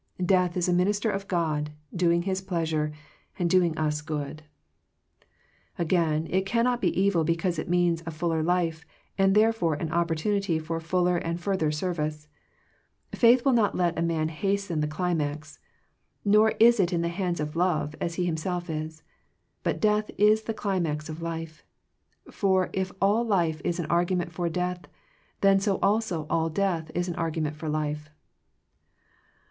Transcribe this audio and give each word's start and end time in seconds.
Death 0.25 0.57
is 0.57 0.67
a 0.67 0.73
minister 0.73 1.11
of 1.11 1.27
God, 1.27 1.73
doing 1.95 2.23
His 2.23 2.41
pleasure, 2.41 2.91
and 3.37 3.47
doing 3.47 3.77
us 3.77 4.01
good. 4.01 4.41
124 5.75 5.77
Digitized 5.77 5.77
by 5.77 5.77
VjOOQIC 5.77 5.77
THE 5.77 5.77
ECLIPSE 5.77 5.77
OF 5.77 5.77
FRIENDSHIP 5.77 5.77
Again, 5.77 6.27
it 6.31 6.45
cannot 6.47 6.81
be 6.81 6.99
evil 6.99 7.23
because 7.23 7.59
it 7.59 7.69
means 7.69 8.03
a 8.03 8.09
fuller 8.09 8.41
life, 8.41 8.85
and 9.19 9.35
therefore 9.35 9.75
an 9.75 9.91
op 9.91 10.07
portunity 10.07 10.59
for 10.59 10.79
fuller 10.79 11.17
and 11.17 11.39
further 11.39 11.69
service. 11.71 12.27
Faith 13.13 13.45
will 13.45 13.53
not 13.53 13.75
let 13.75 13.99
a 13.99 14.01
man 14.01 14.29
hasten 14.29 14.79
the 14.79 14.87
cli 14.87 15.13
max; 15.13 15.59
for 16.31 16.49
it 16.49 16.57
is 16.59 16.79
in 16.79 17.01
the 17.01 17.07
hands 17.07 17.39
of 17.39 17.55
love, 17.55 17.93
as 18.01 18.15
he 18.15 18.25
himself 18.25 18.71
is. 18.71 19.03
But 19.61 19.79
death 19.79 20.09
is 20.17 20.41
the 20.45 20.55
climax 20.55 21.09
of 21.09 21.21
life. 21.21 21.63
For 22.31 22.71
if 22.73 22.91
all 22.99 23.23
life 23.23 23.61
is 23.63 23.77
an 23.79 23.85
argument 23.85 24.31
for 24.31 24.49
death, 24.49 24.85
then 25.41 25.59
so 25.59 25.77
also 25.83 26.25
all 26.27 26.49
death 26.49 26.89
is 26.95 27.07
an 27.07 27.13
argu 27.13 27.43
ment 27.43 27.55
for 27.55 27.69
life. 27.69 28.09